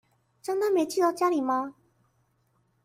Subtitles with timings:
[0.41, 1.75] 帳單沒寄到家裡嗎？